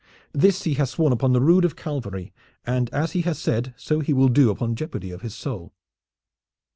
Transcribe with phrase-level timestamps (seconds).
[0.33, 2.33] This he has sworn upon the rood of Calvary,
[2.65, 5.73] and as he has said so he will do upon jeopardy of his soul."